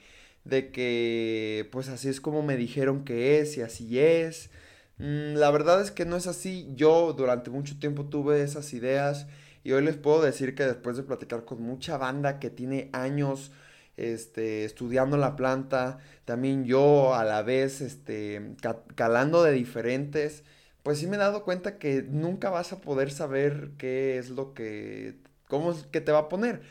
de 0.47 0.71
que, 0.71 1.69
pues 1.73 1.88
así 1.88 2.09
es 2.09 2.21
como 2.21 2.43
me 2.43 2.57
dijeron 2.57 3.05
que 3.05 3.41
es 3.41 3.57
y 3.57 3.62
así 3.62 3.99
es. 3.99 4.50
Mm, 4.99 5.35
la 5.35 5.50
verdad 5.50 5.81
es 5.83 5.91
que 5.91 6.05
no 6.07 6.17
es 6.17 6.26
así. 6.26 6.69
Yo 6.75 7.12
durante 7.12 7.50
mucho 7.50 7.79
tiempo 7.79 8.07
tuve 8.07 8.43
esas 8.43 8.73
ideas 8.73 9.26
y 9.65 9.73
hoy 9.73 9.83
les 9.85 9.97
puedo 9.97 10.23
decir 10.23 10.55
que 10.55 10.65
después 10.65 10.97
de 10.97 11.03
platicar 11.03 11.45
con 11.45 11.62
mucha 11.62 11.99
banda 11.99 12.38
que 12.38 12.50
tiene 12.50 12.91
años 12.93 13.53
este, 13.97 14.65
estudiando 14.65 15.17
la 15.17 15.37
planta, 15.37 15.99
también 16.25 16.65
yo 16.65 17.15
a 17.15 17.25
la 17.25 17.43
vez, 17.43 17.81
este, 17.81 18.55
calando 18.95 19.43
de 19.43 19.53
diferentes, 19.53 20.45
pues 20.83 20.99
sí 20.99 21.07
me 21.07 21.17
he 21.17 21.19
dado 21.19 21.45
cuenta 21.45 21.79
que 21.79 22.03
nunca 22.03 22.50
vas 22.50 22.73
a 22.73 22.81
poder 22.81 23.11
saber 23.11 23.73
qué 23.79 24.19
es 24.19 24.31
lo 24.31 24.55
que, 24.55 25.17
cómo 25.49 25.73
es 25.73 25.85
que 25.87 26.00
te 26.00 26.12
va 26.12 26.21
a 26.21 26.29
poner. 26.29 26.62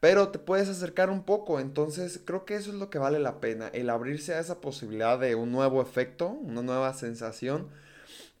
Pero 0.00 0.30
te 0.30 0.38
puedes 0.38 0.68
acercar 0.68 1.10
un 1.10 1.24
poco, 1.24 1.60
entonces 1.60 2.20
creo 2.24 2.46
que 2.46 2.54
eso 2.54 2.70
es 2.70 2.76
lo 2.76 2.88
que 2.88 2.98
vale 2.98 3.18
la 3.18 3.38
pena, 3.38 3.68
el 3.68 3.90
abrirse 3.90 4.34
a 4.34 4.40
esa 4.40 4.60
posibilidad 4.60 5.18
de 5.18 5.34
un 5.34 5.52
nuevo 5.52 5.82
efecto, 5.82 6.28
una 6.28 6.62
nueva 6.62 6.94
sensación, 6.94 7.68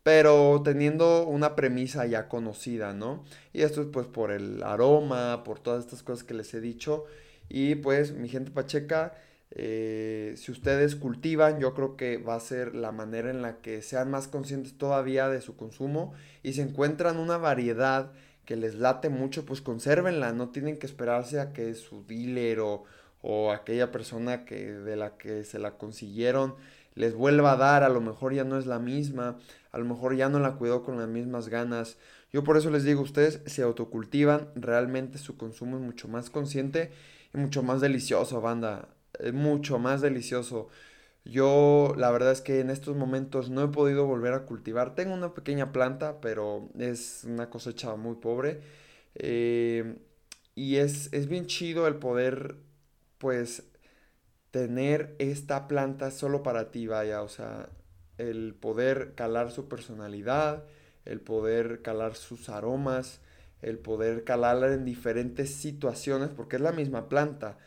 pero 0.02 0.62
teniendo 0.64 1.26
una 1.26 1.54
premisa 1.56 2.06
ya 2.06 2.28
conocida, 2.28 2.94
¿no? 2.94 3.24
Y 3.52 3.62
esto 3.62 3.82
es 3.82 3.88
pues 3.92 4.06
por 4.06 4.30
el 4.30 4.62
aroma, 4.62 5.44
por 5.44 5.60
todas 5.60 5.84
estas 5.84 6.02
cosas 6.02 6.24
que 6.24 6.34
les 6.34 6.54
he 6.54 6.60
dicho. 6.62 7.04
Y 7.50 7.74
pues 7.74 8.12
mi 8.14 8.28
gente 8.28 8.50
pacheca, 8.50 9.14
eh, 9.50 10.34
si 10.36 10.52
ustedes 10.52 10.96
cultivan, 10.96 11.60
yo 11.60 11.74
creo 11.74 11.96
que 11.96 12.16
va 12.18 12.36
a 12.36 12.40
ser 12.40 12.74
la 12.74 12.92
manera 12.92 13.30
en 13.30 13.42
la 13.42 13.58
que 13.58 13.82
sean 13.82 14.10
más 14.10 14.28
conscientes 14.28 14.78
todavía 14.78 15.28
de 15.28 15.40
su 15.40 15.56
consumo 15.56 16.14
y 16.42 16.52
si 16.52 16.60
encuentran 16.60 17.18
una 17.18 17.36
variedad 17.36 18.12
que 18.50 18.56
les 18.56 18.74
late 18.74 19.10
mucho, 19.10 19.46
pues 19.46 19.60
consérvenla, 19.60 20.32
no 20.32 20.48
tienen 20.48 20.76
que 20.76 20.86
esperarse 20.88 21.38
a 21.38 21.52
que 21.52 21.72
su 21.74 22.04
dealer 22.04 22.58
o, 22.58 22.82
o 23.22 23.52
aquella 23.52 23.92
persona 23.92 24.44
que 24.44 24.72
de 24.72 24.96
la 24.96 25.16
que 25.16 25.44
se 25.44 25.60
la 25.60 25.78
consiguieron 25.78 26.56
les 26.96 27.14
vuelva 27.14 27.52
a 27.52 27.56
dar, 27.56 27.84
a 27.84 27.88
lo 27.88 28.00
mejor 28.00 28.34
ya 28.34 28.42
no 28.42 28.58
es 28.58 28.66
la 28.66 28.80
misma, 28.80 29.38
a 29.70 29.78
lo 29.78 29.84
mejor 29.84 30.16
ya 30.16 30.28
no 30.28 30.40
la 30.40 30.56
cuidó 30.56 30.82
con 30.82 30.98
las 30.98 31.06
mismas 31.06 31.46
ganas. 31.46 31.96
Yo 32.32 32.42
por 32.42 32.56
eso 32.56 32.70
les 32.70 32.82
digo, 32.82 33.02
ustedes 33.02 33.40
se 33.46 33.62
autocultivan, 33.62 34.48
realmente 34.56 35.18
su 35.18 35.36
consumo 35.36 35.76
es 35.76 35.84
mucho 35.84 36.08
más 36.08 36.28
consciente 36.28 36.90
y 37.32 37.38
mucho 37.38 37.62
más 37.62 37.80
delicioso, 37.80 38.40
banda, 38.40 38.88
es 39.20 39.32
mucho 39.32 39.78
más 39.78 40.00
delicioso. 40.00 40.70
Yo 41.24 41.94
la 41.96 42.10
verdad 42.10 42.32
es 42.32 42.40
que 42.40 42.60
en 42.60 42.70
estos 42.70 42.96
momentos 42.96 43.50
no 43.50 43.62
he 43.62 43.68
podido 43.68 44.06
volver 44.06 44.32
a 44.34 44.46
cultivar. 44.46 44.94
Tengo 44.94 45.14
una 45.14 45.34
pequeña 45.34 45.72
planta, 45.72 46.20
pero 46.20 46.70
es 46.78 47.24
una 47.24 47.50
cosecha 47.50 47.94
muy 47.96 48.16
pobre. 48.16 48.60
Eh, 49.14 49.98
y 50.54 50.76
es, 50.76 51.12
es 51.12 51.28
bien 51.28 51.46
chido 51.46 51.86
el 51.86 51.96
poder, 51.96 52.56
pues, 53.18 53.64
tener 54.50 55.16
esta 55.18 55.68
planta 55.68 56.10
solo 56.10 56.42
para 56.42 56.70
ti, 56.70 56.86
vaya. 56.86 57.22
O 57.22 57.28
sea, 57.28 57.68
el 58.18 58.54
poder 58.54 59.14
calar 59.14 59.50
su 59.50 59.68
personalidad, 59.68 60.64
el 61.04 61.20
poder 61.20 61.82
calar 61.82 62.16
sus 62.16 62.48
aromas, 62.48 63.20
el 63.62 63.78
poder 63.78 64.24
calarla 64.24 64.72
en 64.72 64.84
diferentes 64.84 65.54
situaciones, 65.54 66.30
porque 66.30 66.56
es 66.56 66.62
la 66.62 66.72
misma 66.72 67.08
planta, 67.08 67.58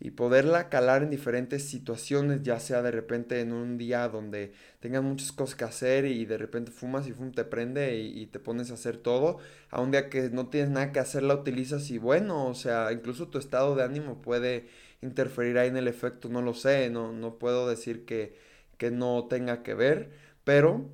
y 0.00 0.12
poderla 0.12 0.70
calar 0.70 1.02
en 1.02 1.10
diferentes 1.10 1.64
situaciones, 1.68 2.42
ya 2.42 2.58
sea 2.58 2.82
de 2.82 2.90
repente 2.90 3.40
en 3.40 3.52
un 3.52 3.78
día 3.78 4.08
donde 4.08 4.52
tengas 4.80 5.02
muchas 5.02 5.30
cosas 5.32 5.56
que 5.56 5.64
hacer 5.64 6.06
y 6.06 6.24
de 6.24 6.38
repente 6.38 6.70
fumas 6.72 7.06
y 7.06 7.12
fum 7.12 7.32
te 7.32 7.44
prende 7.44 7.98
y, 7.98 8.26
te 8.26 8.40
pones 8.40 8.70
a 8.70 8.74
hacer 8.74 8.96
todo, 8.96 9.38
a 9.70 9.80
un 9.80 9.90
día 9.90 10.08
que 10.08 10.30
no 10.30 10.48
tienes 10.48 10.70
nada 10.70 10.92
que 10.92 11.00
hacer 11.00 11.22
la 11.22 11.34
utilizas 11.34 11.90
y 11.90 11.98
bueno, 11.98 12.46
o 12.46 12.54
sea, 12.54 12.92
incluso 12.92 13.28
tu 13.28 13.38
estado 13.38 13.76
de 13.76 13.84
ánimo 13.84 14.22
puede 14.22 14.68
interferir 15.02 15.58
ahí 15.58 15.68
en 15.68 15.76
el 15.76 15.88
efecto, 15.88 16.28
no 16.28 16.42
lo 16.42 16.54
sé, 16.54 16.90
no, 16.90 17.12
no 17.12 17.38
puedo 17.38 17.68
decir 17.68 18.04
que, 18.06 18.36
que 18.78 18.90
no 18.90 19.26
tenga 19.28 19.62
que 19.62 19.74
ver, 19.74 20.10
pero 20.44 20.88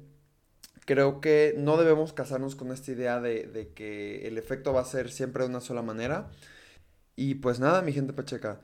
creo 0.87 1.21
que 1.21 1.55
no 1.59 1.77
debemos 1.77 2.13
casarnos 2.13 2.57
con 2.57 2.73
esta 2.73 2.93
idea 2.93 3.21
de, 3.21 3.73
que 3.75 4.27
el 4.27 4.39
efecto 4.39 4.73
va 4.73 4.81
a 4.83 4.85
ser 4.85 5.11
siempre 5.11 5.45
de 5.45 5.51
una 5.51 5.61
sola 5.61 5.83
manera. 5.83 6.31
Y 7.17 7.37
pues 7.37 7.61
nada, 7.61 7.83
mi 7.83 7.93
gente 7.93 8.13
pacheca, 8.13 8.61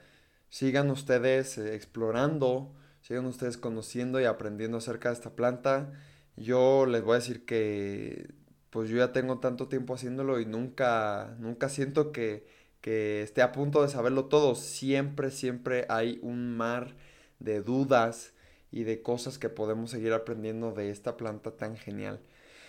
sigan 0.53 0.89
ustedes 0.91 1.59
eh, 1.59 1.75
explorando, 1.75 2.73
sigan 3.01 3.25
ustedes 3.27 3.57
conociendo 3.57 4.21
y 4.21 4.27
aprendiendo 4.27 4.77
acerca 4.77 5.09
de 5.09 5.15
esta 5.15 5.31
planta. 5.35 5.91
Yo 6.37 6.87
les 6.87 7.03
voy 7.03 7.15
a 7.15 7.19
decir 7.19 7.45
que 7.45 8.31
pues 8.71 8.89
yo 8.89 8.99
ya 8.99 9.13
tengo 9.13 9.41
tanto 9.41 9.67
tiempo 9.67 9.95
haciéndolo 9.95 10.39
y 10.39 10.47
nunca, 10.47 11.35
nunca 11.41 11.69
siento 11.69 12.13
que, 12.13 12.47
que 12.81 13.23
esté 13.23 13.43
a 13.43 13.53
punto 13.53 13.83
de 13.83 13.89
saberlo 13.89 14.27
todo. 14.27 14.55
Siempre, 14.55 15.31
siempre 15.31 15.87
hay 15.89 16.21
un 16.23 16.57
mar 16.57 16.95
de 17.41 17.63
dudas, 17.63 18.33
y 18.73 18.85
de 18.85 19.03
cosas 19.03 19.39
que 19.39 19.51
podemos 19.51 19.91
seguir 19.91 20.15
aprendiendo 20.15 20.73
de 20.73 20.91
esta 20.91 21.17
planta 21.17 21.53
tan 21.53 21.77
genial. 21.77 22.19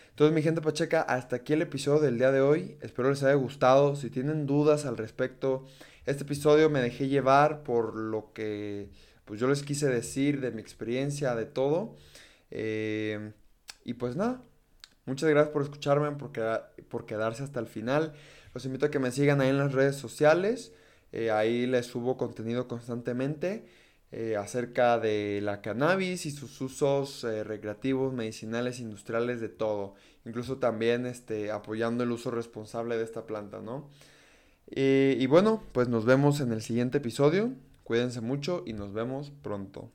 Entonces, 0.10 0.36
mi 0.36 0.43
gente 0.43 0.62
pacheca, 0.62 1.02
hasta 1.02 1.38
aquí 1.38 1.54
el 1.54 1.63
episodio 1.63 2.02
del 2.02 2.19
día 2.19 2.32
de 2.32 2.41
hoy. 2.41 2.78
Espero 2.82 3.10
les 3.10 3.24
haya 3.24 3.34
gustado. 3.34 3.96
Si 3.96 4.12
tienen 4.12 4.46
dudas 4.46 4.86
al 4.86 4.98
respecto, 4.98 5.65
este 6.05 6.23
episodio 6.23 6.69
me 6.69 6.81
dejé 6.81 7.07
llevar 7.07 7.63
por 7.63 7.95
lo 7.95 8.33
que 8.33 8.89
pues 9.25 9.39
yo 9.39 9.47
les 9.47 9.63
quise 9.63 9.87
decir 9.87 10.41
de 10.41 10.51
mi 10.51 10.61
experiencia, 10.61 11.35
de 11.35 11.45
todo. 11.45 11.95
Eh, 12.51 13.31
y 13.85 13.93
pues 13.93 14.15
nada, 14.15 14.41
muchas 15.05 15.29
gracias 15.29 15.53
por 15.53 15.63
escucharme, 15.63 16.11
por, 16.11 16.31
por 16.89 17.05
quedarse 17.05 17.43
hasta 17.43 17.59
el 17.59 17.67
final. 17.67 18.13
Los 18.53 18.65
invito 18.65 18.85
a 18.85 18.91
que 18.91 18.99
me 18.99 19.11
sigan 19.11 19.41
ahí 19.41 19.49
en 19.49 19.57
las 19.57 19.73
redes 19.73 19.95
sociales. 19.95 20.73
Eh, 21.11 21.31
ahí 21.31 21.65
les 21.67 21.85
subo 21.87 22.17
contenido 22.17 22.67
constantemente. 22.67 23.65
Eh, 24.15 24.35
acerca 24.37 24.99
de 24.99 25.39
la 25.41 25.63
cannabis 25.63 26.27
y 26.27 26.31
sus 26.31 26.61
usos 26.61 27.23
eh, 27.23 27.43
recreativos, 27.43 28.13
medicinales, 28.13 28.79
industriales, 28.79 29.41
de 29.41 29.49
todo. 29.49 29.95
Incluso 30.23 30.57
también 30.59 31.07
este, 31.07 31.49
apoyando 31.49 32.03
el 32.03 32.11
uso 32.11 32.29
responsable 32.29 32.95
de 32.95 33.05
esta 33.05 33.25
planta, 33.25 33.59
¿no? 33.59 33.89
Y 34.67 35.26
bueno, 35.28 35.63
pues 35.71 35.88
nos 35.88 36.06
vemos 36.06 36.39
en 36.39 36.52
el 36.52 36.62
siguiente 36.62 36.97
episodio. 36.97 37.54
Cuídense 37.84 38.21
mucho 38.21 38.63
y 38.65 38.73
nos 38.73 38.93
vemos 38.93 39.32
pronto. 39.41 39.91